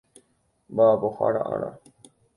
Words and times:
Mba'apohára 0.71 1.41
Ára 1.53 1.69